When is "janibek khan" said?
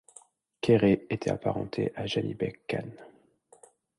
2.07-2.89